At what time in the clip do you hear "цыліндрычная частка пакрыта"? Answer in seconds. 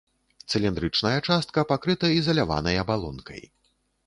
0.53-2.13